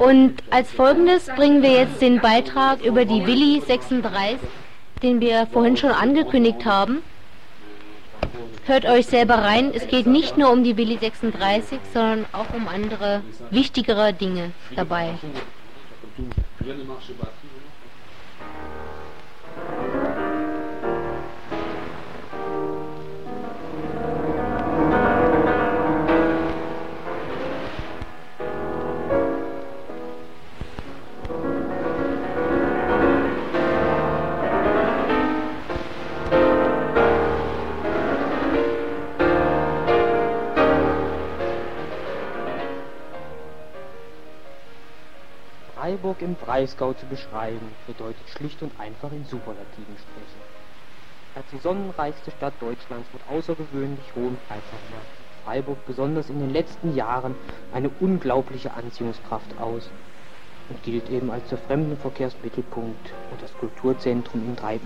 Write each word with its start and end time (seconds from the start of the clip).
Und 0.00 0.42
als 0.48 0.72
folgendes 0.72 1.26
bringen 1.26 1.62
wir 1.62 1.72
jetzt 1.72 2.00
den 2.00 2.20
Beitrag 2.20 2.82
über 2.82 3.04
die 3.04 3.26
Willi 3.26 3.60
36, 3.60 4.38
den 5.02 5.20
wir 5.20 5.46
vorhin 5.52 5.76
schon 5.76 5.90
angekündigt 5.90 6.64
haben. 6.64 7.02
Hört 8.64 8.86
euch 8.86 9.04
selber 9.08 9.34
rein, 9.34 9.72
es 9.74 9.88
geht 9.88 10.06
nicht 10.06 10.38
nur 10.38 10.52
um 10.52 10.64
die 10.64 10.78
Willi 10.78 10.96
36, 10.96 11.78
sondern 11.92 12.24
auch 12.32 12.46
um 12.54 12.66
andere 12.66 13.20
wichtigere 13.50 14.14
Dinge 14.14 14.52
dabei. 14.74 15.18
Freiburg 46.20 46.38
im 46.38 46.46
Breisgau 46.46 46.92
zu 46.92 47.06
beschreiben, 47.06 47.72
bedeutet 47.86 48.28
schlicht 48.28 48.62
und 48.62 48.78
einfach 48.78 49.10
in 49.10 49.24
Superlativen 49.24 49.96
sprechen. 49.96 50.40
Als 51.34 51.48
die 51.50 51.56
sonnenreichste 51.56 52.30
Stadt 52.30 52.60
Deutschlands 52.60 53.10
mit 53.14 53.26
außergewöhnlich 53.26 54.14
hohem 54.14 54.36
Freizeitmarkt 54.46 55.06
Freiburg 55.42 55.78
besonders 55.86 56.28
in 56.28 56.38
den 56.38 56.50
letzten 56.50 56.94
Jahren 56.94 57.34
eine 57.72 57.88
unglaubliche 57.88 58.74
Anziehungskraft 58.74 59.56
aus 59.56 59.90
und 60.68 60.82
gilt 60.82 61.08
eben 61.08 61.30
als 61.30 61.48
der 61.48 61.56
Fremdenverkehrsmittelpunkt 61.56 63.14
und 63.30 63.40
das 63.40 63.56
Kulturzentrum 63.56 64.42
in 64.42 64.56
drei, 64.56 64.78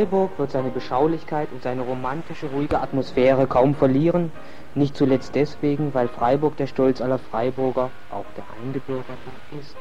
Freiburg 0.00 0.38
wird 0.38 0.50
seine 0.50 0.70
Beschaulichkeit 0.70 1.52
und 1.52 1.62
seine 1.62 1.82
romantische, 1.82 2.46
ruhige 2.46 2.80
Atmosphäre 2.80 3.46
kaum 3.46 3.74
verlieren, 3.74 4.32
nicht 4.74 4.96
zuletzt 4.96 5.34
deswegen, 5.34 5.92
weil 5.92 6.08
Freiburg 6.08 6.56
der 6.56 6.66
Stolz 6.66 7.02
aller 7.02 7.18
Freiburger, 7.18 7.90
auch 8.08 8.24
der 8.34 8.44
Eingebürgerten, 8.58 9.32
ist, 9.60 9.76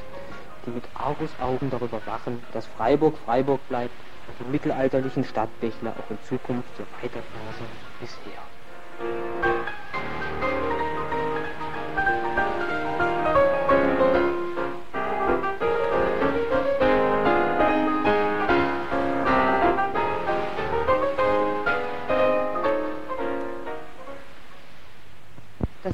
die 0.65 0.71
mit 0.71 0.83
Argusaugen 0.93 1.69
darüber 1.69 2.01
wachen, 2.05 2.41
dass 2.51 2.65
Freiburg 2.65 3.17
Freiburg 3.17 3.65
bleibt 3.69 3.95
und 4.27 4.37
die 4.45 4.51
mittelalterlichen 4.51 5.23
Stadtdächler 5.23 5.93
auch 5.97 6.11
in 6.11 6.21
Zukunft 6.23 6.75
so 6.75 6.83
weiterfahren 7.01 7.55
wie 8.01 8.05
bisher. 8.05 9.28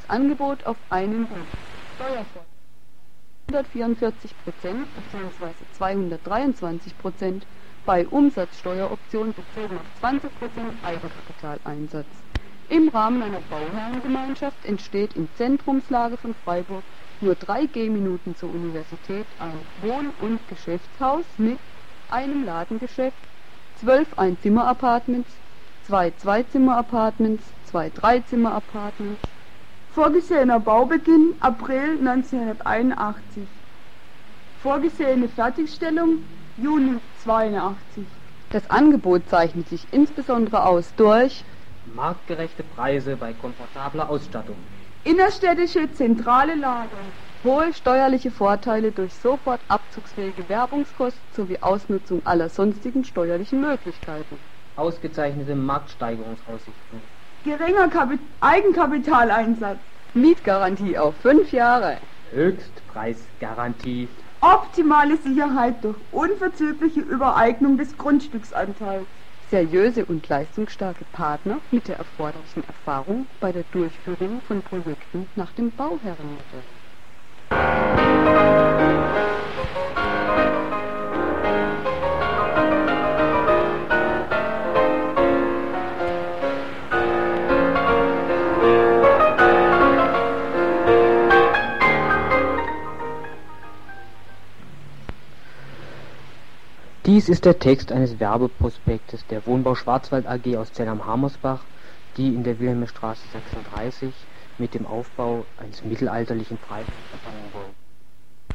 Angebot 0.10 0.66
auf 0.66 0.78
einen 0.90 1.26
Ruf. 1.26 1.48
Steuervorteil 1.96 2.46
144 3.48 4.32
Prozent 4.44 4.88
bzw. 4.96 5.54
223 5.72 6.98
Prozent 6.98 7.46
bei 7.86 8.08
Umsatzsteueroption 8.08 9.34
bezogen 9.34 9.78
auf 9.78 10.00
20 10.00 10.36
Prozent 10.40 10.84
Eigenkapitaleinsatz. 10.84 12.24
Im 12.70 12.90
Rahmen 12.90 13.22
einer 13.22 13.42
Bauherrengemeinschaft 13.42 14.66
entsteht 14.66 15.14
in 15.14 15.32
Zentrumslage 15.36 16.18
von 16.18 16.34
Freiburg 16.34 16.84
nur 17.22 17.36
drei 17.36 17.68
Gehminuten 17.68 18.36
zur 18.36 18.50
Universität 18.50 19.28
ein 19.38 19.60
Wohn- 19.78 20.10
und 20.20 20.48
Geschäftshaus 20.48 21.26
mit 21.38 21.60
einem 22.10 22.44
Ladengeschäft, 22.44 23.18
zwölf 23.76 24.18
Einzimmer-Apartments, 24.18 25.40
zwei 25.82 26.10
Zweizimmer-Apartments, 26.10 27.54
zwei 27.64 27.92
Dreizimmer-Apartments, 27.92 29.35
Vorgesehener 29.96 30.60
Baubeginn 30.60 31.36
April 31.40 31.98
1981. 32.06 33.48
Vorgesehene 34.58 35.30
Fertigstellung 35.30 36.20
Juni 36.58 37.00
82. 37.24 38.06
Das 38.50 38.70
Angebot 38.70 39.30
zeichnet 39.30 39.70
sich 39.70 39.94
insbesondere 39.94 40.66
aus 40.66 40.94
durch 40.98 41.46
Marktgerechte 41.86 42.64
Preise 42.64 43.16
bei 43.16 43.32
komfortabler 43.32 44.10
Ausstattung. 44.10 44.58
Innerstädtische 45.06 45.90
zentrale 45.94 46.56
Lage. 46.56 46.98
hohe 47.46 47.72
steuerliche 47.72 48.32
Vorteile 48.32 48.92
durch 48.92 49.14
sofort 49.14 49.62
abzugsfähige 49.70 50.50
Werbungskosten 50.50 51.32
sowie 51.32 51.60
Ausnutzung 51.62 52.26
aller 52.26 52.50
sonstigen 52.50 53.06
steuerlichen 53.06 53.62
Möglichkeiten. 53.62 54.40
Ausgezeichnete 54.76 55.56
Marktsteigerungsaussichten. 55.56 57.15
Geringer 57.46 57.90
Kapi 57.90 58.18
Eigenkapitaleinsatz. 58.42 59.78
Mietgarantie 60.16 60.98
auf 60.98 61.16
fünf 61.18 61.52
Jahre. 61.52 61.98
Höchstpreisgarantie. 62.32 64.10
Optimale 64.42 65.16
Sicherheit 65.18 65.84
durch 65.84 65.98
unverzügliche 66.12 67.02
Übereignung 67.02 67.78
des 67.78 67.96
Grundstücksanteils. 68.00 69.06
Seriöse 69.52 70.06
und 70.06 70.28
leistungsstarke 70.28 71.06
Partner 71.12 71.60
mit 71.70 71.88
der 71.88 71.98
erforderlichen 71.98 72.64
Erfahrung 72.68 73.28
bei 73.40 73.52
der 73.52 73.64
Durchführung 73.72 74.42
von 74.48 74.64
Projekten 74.64 75.28
nach 75.36 75.54
dem 75.54 75.70
Bauherrenmodell. 75.70 76.64
Dies 97.26 97.38
ist 97.38 97.46
der 97.46 97.58
Text 97.58 97.92
eines 97.92 98.20
Werbeprospektes 98.20 99.26
der 99.26 99.48
Wohnbau 99.48 99.74
Schwarzwald 99.74 100.28
AG 100.28 100.58
aus 100.58 100.72
Zell 100.74 100.88
am 100.88 101.08
Hamersbach, 101.08 101.66
die 102.18 102.28
in 102.28 102.44
der 102.44 102.60
Wilhelmstraße 102.60 103.28
36 103.30 104.14
mit 104.60 104.76
dem 104.76 104.86
Aufbau 104.86 105.44
eines 105.58 105.84
mittelalterlichen 105.84 106.60
verbunden 106.60 107.52
wurden. 107.52 107.74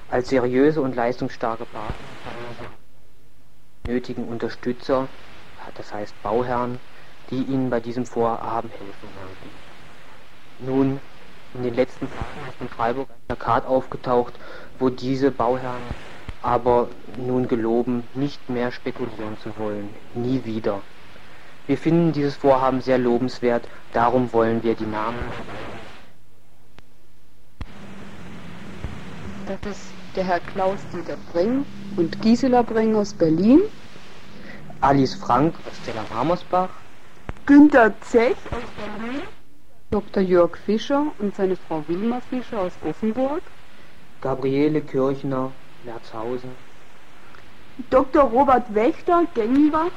Als 0.08 0.28
seriöse 0.28 0.82
und 0.82 0.94
leistungsstarke 0.94 1.64
Partner 1.64 2.68
nötigen 3.88 4.28
Unterstützer, 4.28 5.08
das 5.74 5.92
heißt 5.92 6.22
Bauherren, 6.22 6.78
die 7.30 7.42
ihnen 7.42 7.70
bei 7.70 7.80
diesem 7.80 8.06
Vorhaben 8.06 8.70
helfen 8.70 9.08
werden. 9.16 9.50
Nun, 10.60 11.00
in 11.54 11.64
den 11.64 11.74
letzten 11.74 12.06
Tagen 12.08 12.48
ist 12.48 12.60
in 12.60 12.68
Freiburg 12.68 13.08
ein 13.10 13.26
Plakat 13.26 13.66
aufgetaucht, 13.66 14.38
wo 14.78 14.90
diese 14.90 15.32
Bauherren 15.32 15.82
aber 16.42 16.88
nun 17.16 17.48
geloben, 17.48 18.04
nicht 18.14 18.48
mehr 18.48 18.72
spekulieren 18.72 19.36
zu 19.42 19.50
wollen, 19.58 19.90
nie 20.14 20.44
wieder. 20.44 20.80
Wir 21.66 21.78
finden 21.78 22.12
dieses 22.12 22.36
Vorhaben 22.36 22.80
sehr 22.80 22.98
lobenswert, 22.98 23.68
darum 23.92 24.32
wollen 24.32 24.62
wir 24.62 24.74
die 24.74 24.86
Namen. 24.86 25.18
Das 29.46 29.72
ist 29.72 29.90
der 30.16 30.24
Herr 30.24 30.40
Klaus-Dieter 30.40 31.16
Bring 31.32 31.64
und 31.96 32.20
Gisela 32.22 32.62
Bring 32.62 32.96
aus 32.96 33.12
Berlin. 33.12 33.60
Alice 34.80 35.14
Frank 35.14 35.54
aus 35.68 35.84
Zell-am-Hammersbach, 35.84 36.70
Günter 37.46 37.92
Zech 38.00 38.36
Dr. 39.90 40.22
Jörg 40.22 40.56
Fischer 40.56 41.06
und 41.18 41.34
seine 41.34 41.56
Frau 41.56 41.82
Wilma 41.88 42.20
Fischer 42.20 42.60
aus 42.60 42.72
Offenburg. 42.88 43.42
Gabriele 44.20 44.80
Kirchner, 44.80 45.50
Lerzhausen, 45.84 46.56
Dr. 47.90 48.24
Robert 48.24 48.74
Wächter 48.74 49.26
Gengenbach, 49.34 49.92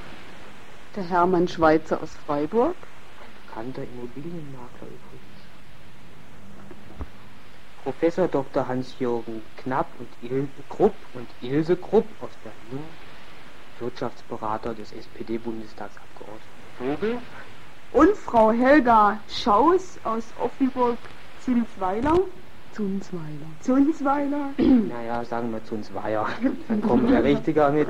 Der 0.95 1.03
Hermann 1.03 1.47
Schweitzer 1.47 2.01
aus 2.01 2.15
Freiburg. 2.15 2.75
bekannter 3.45 3.83
Immobilienmakler 3.83 4.87
übrigens. 4.87 5.49
Professor 7.83 8.27
Dr. 8.29 8.67
Hans-Jürgen 8.67 9.43
Knapp 9.57 9.99
und 9.99 10.07
Il 10.21 10.47
Krupp 10.69 10.95
und 11.13 11.35
Ilse 11.41 11.75
Krupp 11.75 12.21
aus 12.23 12.37
Berlin, 12.37 12.85
Wirtschaftsberater 13.77 14.73
des 14.73 14.93
SPD-Bundestagsabgeordneten 14.93 16.63
Vogel, 16.77 17.19
und 17.91 18.15
Frau 18.15 18.51
Helga 18.51 19.21
Schaus 19.27 19.99
aus 20.03 20.35
Offenburg-Zinsweiler, 20.37 22.17
Zunsweiler. 22.73 23.49
Zunsweiler. 23.61 24.49
Naja, 24.57 25.23
sagen 25.25 25.51
wir 25.51 25.63
Zunsweier. 25.65 26.27
Dann 26.67 26.81
kommt 26.81 27.09
der 27.09 27.23
Richtiger 27.23 27.71
mit. 27.71 27.87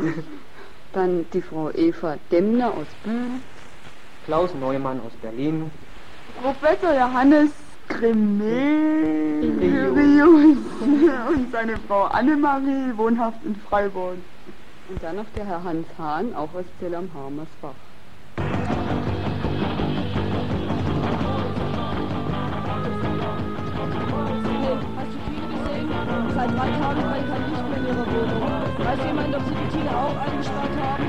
Dann 0.93 1.25
die 1.33 1.41
Frau 1.41 1.71
Eva 1.71 2.17
Demner 2.31 2.67
aus 2.67 2.87
Bühl. 3.03 3.39
Klaus 4.25 4.51
Neumann 4.59 4.99
aus 5.01 5.13
Berlin. 5.21 5.71
Professor 6.41 6.93
Johannes 6.93 7.51
Gremelius 7.87 8.23
und 11.27 11.51
seine 11.51 11.77
Frau 11.87 12.03
Annemarie, 12.03 12.95
wohnhaft 12.95 13.43
in 13.45 13.55
Freiburg. 13.55 14.17
Und 14.89 15.01
dann 15.03 15.17
noch 15.17 15.25
der 15.35 15.45
Herr 15.45 15.63
Hans 15.63 15.87
Hahn, 15.97 16.33
auch 16.35 16.53
aus 16.53 16.65
Zell 16.79 16.95
am 16.95 17.09
Harmersbach. 17.13 17.75
Seit 26.43 26.57
drei 26.57 26.71
Tagen 26.71 27.01
kein 27.01 27.49
Licht 27.49 27.69
mehr 27.69 27.77
in 27.77 27.87
ihrer 27.87 28.05
Wohnung. 28.05 28.85
Weiß 28.85 29.05
jemand, 29.05 29.33
ob 29.33 29.43
sie 29.45 29.55
die 29.55 29.69
Tine 29.77 29.91
auch 29.95 30.17
eingespart 30.17 30.75
haben? 30.81 31.05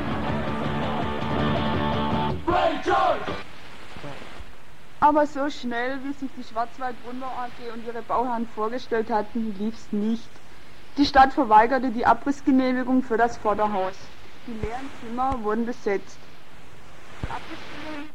Aber 5.00 5.26
so 5.26 5.50
schnell, 5.50 5.98
wie 6.04 6.12
sich 6.12 6.30
die 6.38 6.44
Schwarzwald-Wunder 6.44 7.26
AG 7.26 7.72
und 7.72 7.84
ihre 7.84 8.02
Bauherren 8.02 8.46
vorgestellt 8.46 9.10
hatten, 9.10 9.58
lief's 9.58 9.90
nicht. 9.90 10.30
Die 10.98 11.04
Stadt 11.04 11.32
verweigerte 11.32 11.90
die 11.90 12.06
Abrissgenehmigung 12.06 13.02
für 13.02 13.16
das 13.16 13.36
Vorderhaus. 13.36 13.98
Die 14.46 14.52
leeren 14.52 14.88
Zimmer 15.00 15.42
wurden 15.42 15.66
besetzt. 15.66 16.20
Die 17.24 17.30
Abrissgenehmigung 17.30 18.08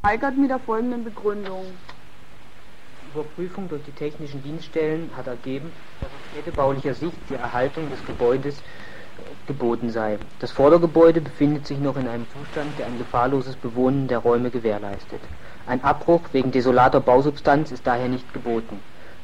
verweigert 0.00 0.38
mit 0.38 0.48
der 0.48 0.58
folgenden 0.58 1.04
Begründung. 1.04 1.66
Überprüfung 3.12 3.68
durch 3.68 3.82
die 3.82 3.92
technischen 3.92 4.42
Dienststellen 4.42 5.10
hat 5.16 5.26
ergeben, 5.26 5.70
dass 6.00 6.10
aus 6.12 6.19
städtebaulicher 6.30 6.94
Sicht 6.94 7.16
die 7.28 7.34
Erhaltung 7.34 7.90
des 7.90 8.04
Gebäudes 8.06 8.58
äh, 8.58 8.62
geboten 9.46 9.90
sei. 9.90 10.18
Das 10.38 10.52
Vordergebäude 10.52 11.20
befindet 11.20 11.66
sich 11.66 11.78
noch 11.78 11.96
in 11.96 12.06
einem 12.06 12.26
Zustand, 12.30 12.78
der 12.78 12.86
ein 12.86 12.98
gefahrloses 12.98 13.56
Bewohnen 13.56 14.06
der 14.06 14.18
Räume 14.18 14.50
gewährleistet. 14.50 15.20
Ein 15.66 15.82
Abbruch 15.82 16.22
wegen 16.32 16.52
desolater 16.52 17.00
Bausubstanz 17.00 17.72
ist 17.72 17.86
daher 17.86 18.08
nicht 18.08 18.32
geboten. 18.32 18.80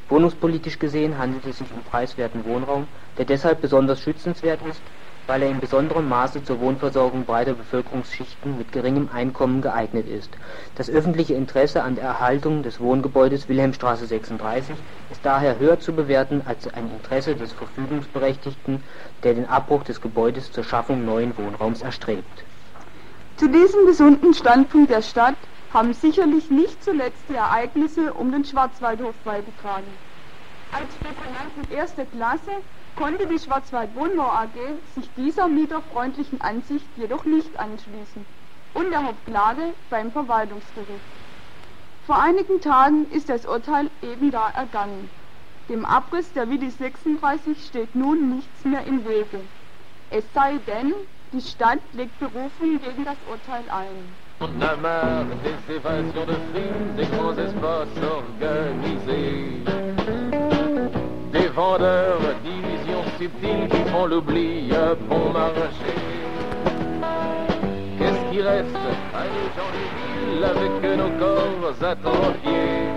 Wohnungspolitisch 0.08 0.79
gesehen 0.79 1.19
handelt 1.19 1.47
es 1.47 1.58
sich 1.58 1.73
um 1.73 1.82
preiswerten 1.82 2.44
Wohnraum, 2.44 2.87
der 3.19 3.25
deshalb 3.25 3.61
besonders 3.61 4.00
schützenswert 4.00 4.61
ist, 4.69 4.82
weil 5.26 5.43
er 5.43 5.50
in 5.50 5.61
besonderem 5.61 6.08
Maße 6.08 6.44
zur 6.44 6.61
Wohnversorgung 6.61 7.25
breiter 7.25 7.55
Bevölkerungsschichten 7.55 8.56
mit 8.56 8.73
geringem 8.73 9.08
Einkommen 9.12 9.61
geeignet 9.61 10.08
ist. 10.08 10.31
Das 10.76 10.88
öffentliche 10.88 11.34
Interesse 11.34 11.82
an 11.82 11.96
der 11.96 12.05
Erhaltung 12.05 12.62
des 12.62 12.81
Wohngebäudes 12.81 13.49
Wilhelmstraße 13.49 14.06
36 14.06 14.76
ist 15.11 15.26
daher 15.26 15.58
höher 15.58 15.81
zu 15.81 15.93
bewerten 15.93 16.43
als 16.46 16.73
ein 16.73 16.90
Interesse 16.90 17.34
des 17.34 17.52
Verfügungsberechtigten, 17.52 18.82
der 19.23 19.34
den 19.34 19.46
Abbruch 19.46 19.82
des 19.82 20.00
Gebäudes 20.00 20.52
zur 20.52 20.64
Schaffung 20.64 21.05
neuen 21.05 21.37
Wohnraums 21.37 21.82
erstrebt. 21.82 22.44
Zu 23.37 23.49
diesem 23.49 23.84
gesunden 23.87 24.32
Standpunkt 24.32 24.90
der 24.90 25.02
Stadt 25.02 25.37
haben 25.70 25.93
sicherlich 25.93 26.50
nicht 26.50 26.82
zuletzt 26.82 27.29
die 27.29 27.34
Ereignisse 27.34 28.14
um 28.14 28.32
den 28.32 28.44
Schwarzwaldhof 28.44 29.17
beigetragen. 29.25 29.99
Als 30.72 30.94
Spekulanten 30.94 31.70
erster 31.70 32.06
Klasse 32.06 32.50
konnte 32.96 33.26
die 33.26 33.38
Schwarzwald 33.38 33.94
Wohnbau 33.94 34.28
AG 34.28 34.56
sich 34.94 35.08
dieser 35.16 35.48
mieterfreundlichen 35.48 36.40
Ansicht 36.40 36.87
jedoch 36.96 37.25
nicht 37.25 37.58
anschließen 37.58 38.25
und 38.75 38.93
erhob 38.93 39.14
Klage 39.26 39.75
beim 39.90 40.10
Verwaltungsgericht. 40.10 41.00
Vor 42.06 42.20
einigen 42.20 42.60
Tagen 42.60 43.06
ist 43.10 43.28
das 43.28 43.46
Urteil 43.46 43.90
eben 44.02 44.31
da 44.31 44.50
ergangen. 44.50 45.10
Dem 45.69 45.84
Abriss 45.84 46.32
der 46.32 46.48
Willi 46.48 46.70
36 46.70 47.66
steht 47.66 47.94
nun 47.94 48.37
nichts 48.37 48.64
mehr 48.64 48.84
im 48.87 49.04
Wege. 49.04 49.40
Es 50.10 50.25
sei 50.32 50.58
denn, 50.66 50.94
die 51.32 51.40
Stadt 51.40 51.81
legt 51.93 52.19
Berufung 52.20 52.81
gegen 52.81 53.04
das 53.04 53.16
Urteil 53.28 53.64
ein. 53.70 54.26
On 54.38 54.62
a 54.62 54.76
marre 54.76 55.26
des 55.43 55.76
évasions 55.76 56.26
de 56.26 56.37
frimes, 56.52 56.96
des 56.96 57.10
grands 57.10 57.38
espaces 57.38 58.02
organisés. 58.04 59.64
Des 61.32 61.56
vendeurs 61.56 62.20
d'illusions 63.17 63.31
subtiles 63.41 63.69
qui 63.69 63.91
font 63.91 64.07
l'oubli 64.07 64.71
à 64.75 64.95
bon 64.95 65.33
marché. 65.33 65.95
Qu'est-ce 67.99 68.33
qui 68.33 68.43
reste? 68.43 68.77
À 69.15 69.25
nous 69.35 69.49
gens 69.57 69.71
villes 69.75 70.45
avec 70.45 70.99
nos 70.99 71.11
corps 71.19 71.75
atrophiés 71.83 72.89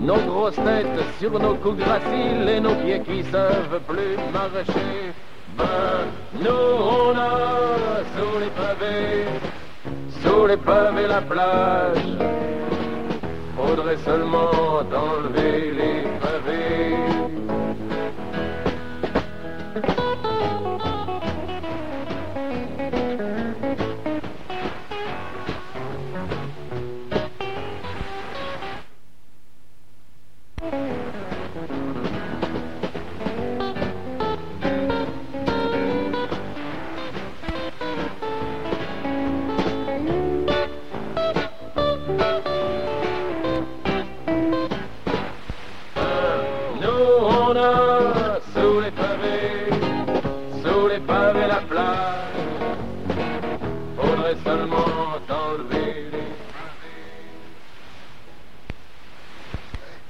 Nos 0.00 0.20
grosses 0.26 0.56
têtes 0.56 1.04
sur 1.18 1.38
nos 1.38 1.54
coups 1.54 1.78
graciles 1.78 2.48
et 2.48 2.60
nos 2.60 2.74
pieds 2.74 3.00
qui 3.00 3.22
savent 3.30 3.80
plus 3.86 4.16
marcher. 4.32 5.12
Ben, 5.56 6.06
nous 6.40 6.50
on 6.50 7.16
a 7.16 8.02
sous 8.16 8.38
les 8.38 8.50
pavés 8.50 9.24
sous 10.22 10.46
les 10.46 10.56
pavés 10.56 11.06
la 11.06 11.20
plage. 11.20 11.98
Faudrait 13.56 13.96
seulement 14.04 14.50
enlever 14.80 15.72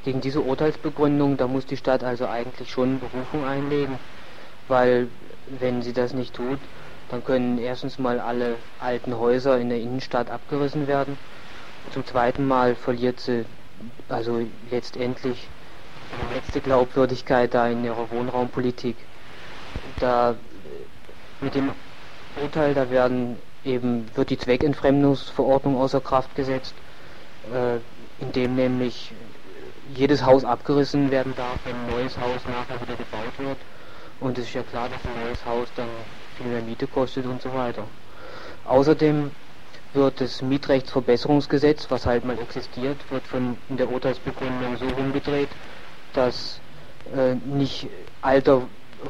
Gegen 0.09 0.23
diese 0.23 0.41
Urteilsbegründung, 0.41 1.37
da 1.37 1.47
muss 1.47 1.67
die 1.67 1.77
Stadt 1.77 2.03
also 2.03 2.27
eigentlich 2.27 2.71
schon 2.71 2.99
Berufung 2.99 3.45
einlegen, 3.45 3.99
weil 4.67 5.09
wenn 5.61 5.83
sie 5.83 5.93
das 5.93 6.15
nicht 6.15 6.33
tut, 6.33 6.59
dann 7.11 7.23
können 7.23 7.59
erstens 7.59 7.99
mal 7.99 8.19
alle 8.19 8.57
alten 8.81 9.19
Häuser 9.19 9.59
in 9.59 9.69
der 9.69 9.79
Innenstadt 9.79 10.31
abgerissen 10.31 10.87
werden. 10.87 11.19
Zum 11.93 12.07
zweiten 12.07 12.47
Mal 12.47 12.75
verliert 12.75 13.21
sie 13.21 13.45
also 14.09 14.41
letztendlich 14.71 15.47
die 16.31 16.35
letzte 16.37 16.63
Glaubwürdigkeit 16.63 17.53
da 17.53 17.69
in 17.69 17.85
ihrer 17.85 18.11
Wohnraumpolitik. 18.11 18.97
Da 20.01 20.31
äh, 20.31 21.45
mit 21.45 21.55
dem 21.55 21.73
Urteil, 22.43 22.73
da 22.73 22.89
werden 22.89 23.37
eben 23.63 24.07
wird 24.15 24.31
die 24.31 24.39
Zweckentfremdungsverordnung 24.39 25.77
außer 25.77 26.01
Kraft 26.01 26.35
gesetzt, 26.35 26.73
äh, 27.53 27.77
indem 28.25 28.57
nämlich 28.57 29.13
jedes 29.95 30.25
Haus 30.25 30.45
abgerissen 30.45 31.11
werden 31.11 31.35
darf, 31.37 31.59
wenn 31.65 31.75
ein 31.75 31.91
neues 31.91 32.17
Haus 32.19 32.41
nachher 32.47 32.81
wieder 32.81 32.97
gebaut 32.97 33.39
wird. 33.39 33.59
Und 34.21 34.39
es 34.39 34.45
ist 34.47 34.55
ja 34.55 34.63
klar, 34.63 34.89
dass 34.89 35.01
ein 35.05 35.25
neues 35.25 35.45
Haus 35.45 35.69
dann 35.77 35.89
viel 36.37 36.47
mehr 36.47 36.63
Miete 36.63 36.87
kostet 36.87 37.27
und 37.27 37.41
so 37.41 37.53
weiter. 37.55 37.85
Außerdem 38.65 39.31
wird 39.95 40.21
das 40.21 40.43
Mietrechtsverbesserungsgesetz, 40.43 41.91
was 41.91 42.05
halt 42.05 42.25
mal 42.25 42.39
existiert, 42.39 42.97
wird 43.11 43.27
von 43.27 43.57
in 43.69 43.77
der 43.77 43.91
Urteilsbegründung 43.91 44.77
so 44.77 44.87
umgedreht, 45.01 45.49
dass 46.13 46.61
äh, 47.15 47.35
nicht 47.35 47.89
alter 48.21 48.63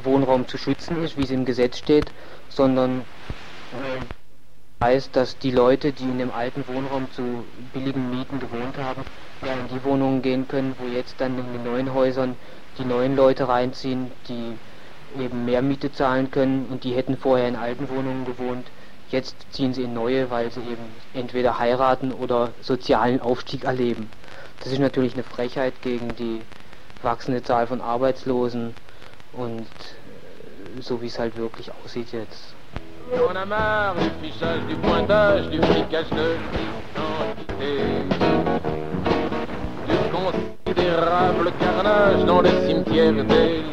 Wohnraum 0.03 0.47
zu 0.47 0.57
schützen 0.57 1.03
ist, 1.03 1.17
wie 1.17 1.23
es 1.23 1.31
im 1.31 1.45
Gesetz 1.45 1.77
steht, 1.79 2.11
sondern 2.49 3.01
äh, 3.73 4.18
heißt, 4.81 5.13
dass 5.15 5.37
die 5.37 5.51
Leute, 5.51 5.91
die 5.91 6.03
in 6.05 6.19
dem 6.19 6.31
alten 6.31 6.65
Wohnraum 6.67 7.11
zu 7.11 7.43
billigen 7.73 8.09
Mieten 8.11 8.39
gewohnt 8.39 8.77
haben, 8.77 9.03
ja 9.45 9.53
in 9.53 9.67
die 9.67 9.83
Wohnungen 9.83 10.21
gehen 10.21 10.47
können, 10.47 10.73
wo 10.79 10.85
jetzt 10.85 11.19
dann 11.19 11.37
in 11.37 11.51
den 11.51 11.63
neuen 11.63 11.93
Häusern 11.93 12.35
die 12.77 12.85
neuen 12.85 13.15
Leute 13.15 13.49
reinziehen, 13.49 14.11
die 14.29 14.53
eben 15.21 15.43
mehr 15.43 15.61
Miete 15.61 15.91
zahlen 15.91 16.31
können 16.31 16.67
und 16.67 16.85
die 16.85 16.93
hätten 16.93 17.17
vorher 17.17 17.49
in 17.49 17.57
alten 17.57 17.89
Wohnungen 17.89 18.23
gewohnt. 18.25 18.71
Jetzt 19.09 19.47
ziehen 19.51 19.73
sie 19.73 19.83
in 19.83 19.93
neue, 19.93 20.29
weil 20.29 20.49
sie 20.49 20.61
eben 20.61 20.93
entweder 21.13 21.59
heiraten 21.59 22.13
oder 22.13 22.53
sozialen 22.61 23.19
Aufstieg 23.19 23.65
erleben. 23.65 24.09
Das 24.61 24.71
ist 24.71 24.79
natürlich 24.79 25.13
eine 25.13 25.23
Frechheit 25.23 25.81
gegen 25.81 26.15
die 26.15 26.41
wachsende 27.01 27.43
Zahl 27.43 27.67
von 27.67 27.81
Arbeitslosen 27.81 28.75
und 29.33 29.67
so 30.79 31.01
wie 31.01 31.07
es 31.07 31.19
halt 31.19 31.35
wirklich 31.35 31.71
aussieht 31.83 32.13
jetzt. 32.13 32.55
On 33.11 33.35
a 33.35 33.43
marre 33.45 33.95
du 33.95 34.09
fichage, 34.21 34.61
du 34.67 34.75
pointage, 34.75 35.49
du 35.49 35.59
flicage 35.61 36.09
de 36.11 36.35
l'identité, 36.53 38.03
du 39.87 39.95
Considérable 40.11 41.51
carnage 41.59 42.23
dans 42.25 42.41
le 42.41 42.49
cimetière 42.67 43.13
des 43.25 43.63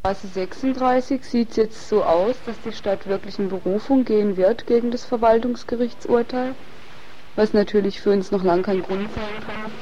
Straße 0.00 0.28
36 0.28 1.24
sieht 1.24 1.50
es 1.50 1.56
jetzt 1.56 1.88
so 1.88 2.02
aus, 2.02 2.36
dass 2.46 2.54
die 2.64 2.72
Stadt 2.72 3.06
wirklich 3.08 3.38
in 3.38 3.48
Berufung 3.48 4.04
gehen 4.04 4.36
wird 4.36 4.66
gegen 4.66 4.90
das 4.90 5.04
Verwaltungsgerichtsurteil, 5.04 6.54
was 7.34 7.52
natürlich 7.52 8.00
für 8.00 8.10
uns 8.12 8.30
noch 8.30 8.44
lang 8.44 8.62
kein 8.62 8.82
Grund 8.82 9.08
sein 9.12 9.44
kann. 9.44 9.72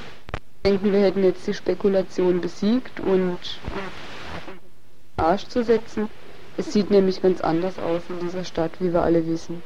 Denken 0.64 0.92
wir 0.94 1.00
hätten 1.00 1.22
jetzt 1.22 1.46
die 1.46 1.52
Spekulation 1.52 2.40
besiegt 2.40 2.98
und 3.00 3.38
Arsch 5.18 5.46
zu 5.48 5.62
setzen. 5.62 6.08
Es 6.56 6.72
sieht 6.72 6.90
nämlich 6.90 7.20
ganz 7.20 7.42
anders 7.42 7.78
aus 7.78 8.00
in 8.08 8.18
dieser 8.20 8.44
Stadt, 8.44 8.70
wie 8.80 8.90
wir 8.90 9.02
alle 9.02 9.26
wissen. 9.26 9.62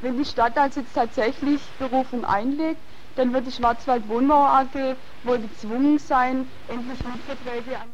Wenn 0.00 0.16
die 0.16 0.24
Stadt 0.24 0.56
also 0.56 0.80
jetzt 0.80 0.94
tatsächlich 0.94 1.60
Berufung 1.78 2.24
einlegt, 2.24 2.80
dann 3.16 3.32
wird 3.32 3.46
die 3.46 3.52
Schwarzwald 3.52 4.08
Wohnbau 4.08 4.44
AG 4.44 4.96
wohl 5.22 5.38
gezwungen 5.38 5.98
sein, 5.98 6.50
endlich 6.68 7.02
Mietverträge 7.04 7.78
an 7.78 7.92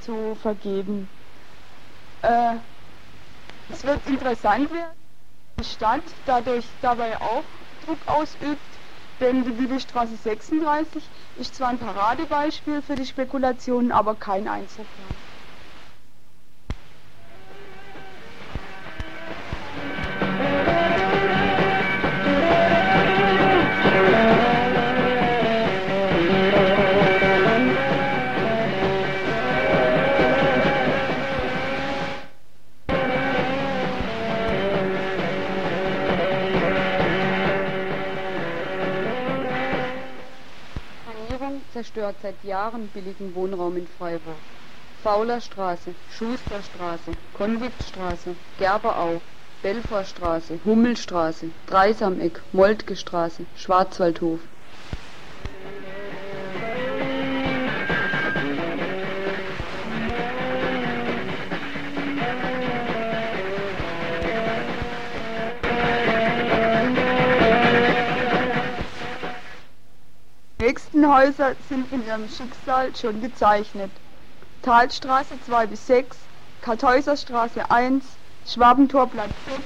zu 0.00 0.34
vergeben. 0.36 1.08
Äh, 2.22 2.56
es 3.68 3.84
wird 3.84 4.06
interessant 4.08 4.72
werden, 4.72 4.96
die 5.58 5.64
Stadt 5.64 6.02
dadurch 6.24 6.66
dabei 6.80 7.20
auch 7.20 7.44
Druck 7.84 8.06
ausübt, 8.06 8.60
denn 9.20 9.44
die 9.44 9.58
Wiebestraße 9.58 10.16
36 10.16 11.10
ist 11.36 11.54
zwar 11.54 11.68
ein 11.68 11.78
Paradebeispiel 11.78 12.82
für 12.82 12.94
die 12.94 13.06
Spekulationen, 13.06 13.92
aber 13.92 14.14
kein 14.14 14.48
Einzelfall. 14.48 15.04
Seit 42.22 42.44
Jahren 42.44 42.88
billigen 42.88 43.34
Wohnraum 43.34 43.76
in 43.76 43.86
Freiburg. 43.86 44.36
Faulerstraße, 45.02 45.94
Schusterstraße, 46.10 47.12
Konviktstraße, 47.32 48.36
Gerberau, 48.58 49.22
Belfortstraße, 49.62 50.60
Hummelstraße, 50.64 51.50
Dreisameck, 51.66 52.42
Moltkestraße, 52.52 53.46
Schwarzwaldhof. 53.54 54.40
Nächsten 70.70 71.12
Häuser 71.12 71.56
sind 71.68 71.92
in 71.92 72.06
ihrem 72.06 72.28
Schicksal 72.28 72.94
schon 72.94 73.20
gezeichnet. 73.20 73.90
Talstraße 74.62 75.34
2 75.44 75.66
bis 75.66 75.84
6, 75.88 76.16
Kartäuserstraße 76.60 77.68
1, 77.72 78.04
Schwabentorplatz 78.46 79.32
6, 79.46 79.62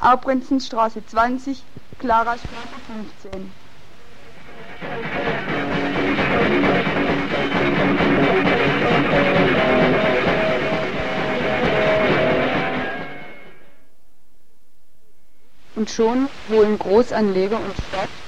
Aubrenzenstraße 0.00 1.06
20, 1.06 1.64
Klarastraße 1.98 2.44
15. 2.86 3.50
Und 15.76 15.88
schon 15.88 16.28
holen 16.50 16.78
Großanleger 16.78 17.56
und 17.56 17.74
Stadt 17.88 18.21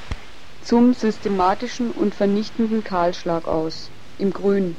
zum 0.64 0.94
systematischen 0.94 1.90
und 1.90 2.14
vernichtenden 2.14 2.82
Kahlschlag 2.82 3.46
aus. 3.46 3.90
Im 4.18 4.32
Grün. 4.32 4.76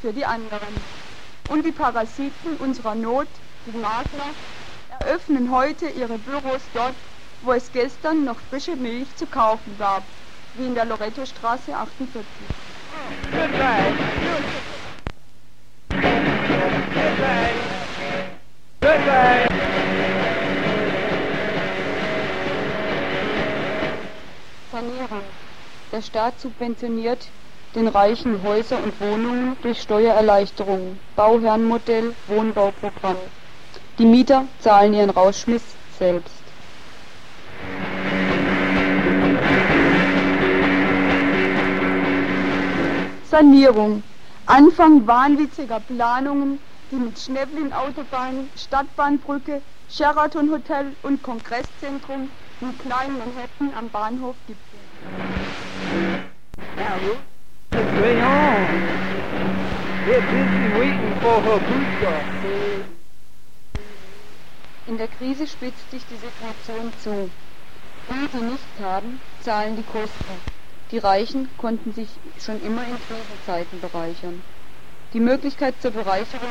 Für 0.00 0.12
die 0.12 0.24
anderen. 0.24 0.58
Und 1.48 1.64
die 1.64 1.72
Parasiten 1.72 2.56
unserer 2.60 2.94
Not, 2.94 3.26
die 3.66 3.76
Makler, 3.76 4.30
eröffnen 5.00 5.50
heute 5.50 5.86
ihre 5.88 6.18
Büros 6.18 6.62
dort, 6.74 6.94
wo 7.42 7.52
es 7.52 7.72
gestern 7.72 8.24
noch 8.24 8.36
frische 8.50 8.76
Milch 8.76 9.08
zu 9.16 9.26
kaufen 9.26 9.74
gab, 9.78 10.02
wie 10.54 10.66
in 10.66 10.74
der 10.74 10.84
Loretto-Straße 10.84 11.74
48. 11.74 12.22
Goodbye. 13.30 13.92
Goodbye. 15.90 17.52
Goodbye. 18.80 19.46
Sanierung. 24.70 25.22
Der 25.92 26.02
Staat 26.02 26.40
subventioniert 26.40 27.28
den 27.74 27.88
Reichen 27.88 28.42
Häuser 28.42 28.78
und 28.82 29.00
Wohnungen 29.00 29.56
durch 29.62 29.80
Steuererleichterungen, 29.80 30.98
Bauherrenmodell, 31.16 32.14
Wohnbauprogramm. 32.26 33.16
Die 33.98 34.04
Mieter 34.06 34.44
zahlen 34.60 34.94
ihren 34.94 35.10
Rausschmiss 35.10 35.62
selbst. 35.98 36.41
Sanierung. 43.32 44.02
Anfang 44.44 45.06
wahnwitziger 45.06 45.80
Planungen, 45.80 46.58
die 46.90 46.96
mit 46.96 47.18
Schnäblin-Autobahn, 47.18 48.50
Stadtbahnbrücke, 48.56 49.62
Sheraton 49.88 50.50
Hotel 50.50 50.92
und 51.02 51.22
Kongresszentrum 51.22 52.28
in 52.60 52.78
kleinen 52.78 53.16
Manhattan 53.16 53.72
am 53.78 53.88
Bahnhof 53.88 54.36
gipfeln. 54.46 54.82
Now, 56.76 56.94
Ruth, 57.06 57.24
this 57.70 58.02
way 58.02 58.20
on. 58.20 58.66
They're 60.04 60.20
busy 60.20 60.64
waiting 60.78 61.14
for 61.22 61.40
her 61.40 61.58
booster. 61.58 62.20
In 64.88 64.98
der 64.98 65.08
Krise 65.08 65.46
spitzt 65.46 65.90
sich 65.90 66.02
die 66.10 66.16
Situation 66.16 66.92
zu. 67.02 67.30
Die, 68.10 68.28
die 68.28 68.44
nichts 68.44 68.80
haben, 68.82 69.20
zahlen 69.40 69.76
die 69.76 69.84
Kosten. 69.84 70.61
Die 70.92 70.98
Reichen 70.98 71.48
konnten 71.56 71.94
sich 71.94 72.08
schon 72.38 72.62
immer 72.62 72.82
in 72.82 72.96
Krisenzeiten 73.08 73.80
bereichern. 73.80 74.42
Die 75.14 75.20
Möglichkeit 75.20 75.74
zur 75.80 75.90
Bereicherung 75.90 76.50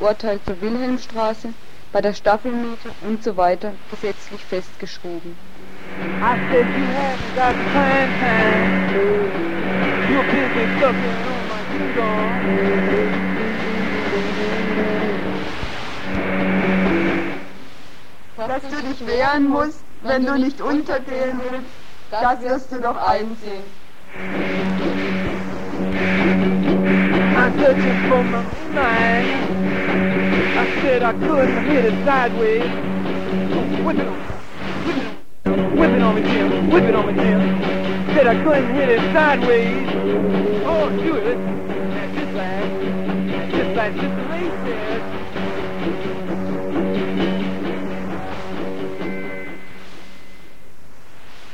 Urteil 0.00 0.40
zur 0.44 0.60
Wilhelmstraße, 0.60 1.54
bei 1.92 2.00
der 2.00 2.14
Staffelmiete 2.14 2.90
und 3.06 3.22
so 3.22 3.36
weiter 3.36 3.72
gesetzlich 3.92 4.44
festgeschrieben. 4.44 5.36
Dass 18.36 18.62
du 18.62 18.82
dich 18.88 19.06
wehren 19.06 19.48
musst, 19.48 19.84
wenn 20.02 20.26
du 20.26 20.36
nicht 20.36 20.60
untergehen 20.60 21.40
willst, 21.48 21.83
das 22.20 22.42
wirst 22.42 22.72
du 22.72 22.80
doch 22.80 22.96
einsehen. 22.96 23.62
I'm 27.36 27.58
searching 27.58 28.08
for 28.08 28.22
my 28.22 28.42
mind. 28.72 29.28
I 30.56 30.80
said 30.80 31.02
I 31.02 31.12
couldn't 31.12 31.64
hit 31.64 31.84
it 31.86 32.04
sideways. 32.04 32.62
Whip 33.84 33.98
it 33.98 34.06
on, 34.06 34.18
whip 34.86 34.96
it 34.96 35.02
on, 35.46 35.76
whip 35.76 35.90
it 35.90 36.02
on 36.02 36.14
me, 36.14 36.22
Jim. 36.22 36.70
Whip 36.70 36.84
it 36.84 36.94
on 36.94 37.06
me, 37.06 37.14
Jim. 37.14 37.40
Said 38.14 38.26
I 38.28 38.42
couldn't 38.44 38.74
hit 38.74 38.88
it 38.88 39.00
sideways. 39.12 39.88
Oh, 40.66 40.88
do 40.90 41.16
it. 41.16 41.38
That's 41.94 42.14
this 42.14 42.28
side. 42.34 42.70
This 43.52 43.76
side, 43.76 43.94
just 43.96 44.63